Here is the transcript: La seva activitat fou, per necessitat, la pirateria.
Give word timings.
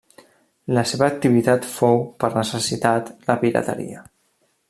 La 0.77 0.83
seva 0.91 1.09
activitat 1.15 1.67
fou, 1.73 2.01
per 2.23 2.31
necessitat, 2.39 3.13
la 3.31 3.39
pirateria. 3.45 4.05